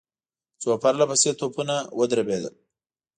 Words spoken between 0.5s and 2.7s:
څو پرله پسې توپونه ودربېدل.